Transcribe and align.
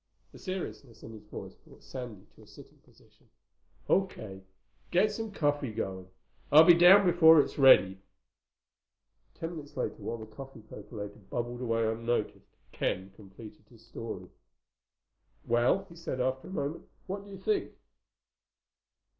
The 0.31 0.39
seriousness 0.39 1.03
in 1.03 1.11
his 1.13 1.25
voice 1.27 1.53
brought 1.53 1.83
Sandy 1.83 2.25
to 2.33 2.41
a 2.41 2.47
sitting 2.47 2.79
position. 2.79 3.29
"O.K. 3.87 4.41
Get 4.89 5.11
some 5.11 5.31
coffee 5.31 5.71
going. 5.71 6.07
I'll 6.51 6.63
be 6.63 6.73
down 6.73 7.05
before 7.05 7.39
it's 7.39 7.59
ready." 7.59 7.99
Ten 9.35 9.51
minutes 9.51 9.77
later, 9.77 9.97
while 10.01 10.17
the 10.17 10.25
coffee 10.25 10.61
percolator 10.61 11.19
bubbled 11.29 11.61
away 11.61 11.85
unnoticed, 11.87 12.55
Ken 12.71 13.11
completed 13.15 13.67
his 13.69 13.85
story. 13.85 14.27
"Well," 15.45 15.85
he 15.87 15.95
said 15.95 16.19
after 16.19 16.47
a 16.47 16.51
moment, 16.51 16.87
"what 17.05 17.23
do 17.23 17.29
you 17.29 17.37
think? 17.37 17.73